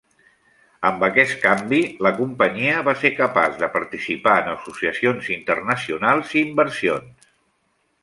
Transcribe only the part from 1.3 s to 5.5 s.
canvi, la companyia va ser capaç de participar en associacions